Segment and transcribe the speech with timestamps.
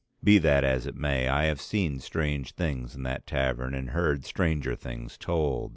[0.23, 4.25] Be that as it may, I have seen strange things in that tavern and heard
[4.25, 5.69] stranger things told.